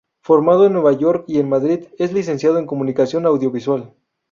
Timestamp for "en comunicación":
2.57-3.27